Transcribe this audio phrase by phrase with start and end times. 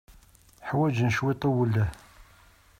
[0.67, 1.89] Ḥwajen cwiṭ n uwelleh.